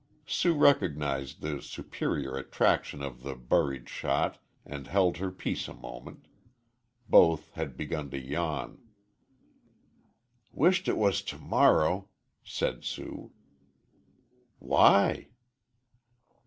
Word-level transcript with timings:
Sue 0.25 0.55
recognized 0.55 1.41
the 1.41 1.61
superior 1.61 2.35
attraction 2.35 3.03
of 3.03 3.21
the 3.21 3.35
buried 3.35 3.87
shot 3.87 4.39
and 4.65 4.87
held 4.87 5.17
her 5.17 5.29
peace 5.29 5.67
a 5.67 5.75
moment. 5.75 6.27
Both 7.07 7.51
had 7.53 7.77
begun 7.77 8.09
to 8.09 8.17
yawn. 8.19 8.79
"Wisht 10.51 10.87
it 10.87 10.97
was 10.97 11.21
t' 11.21 11.37
morrow," 11.37 12.09
said 12.43 12.83
Sue. 12.83 13.31
"Why?" 14.57 15.27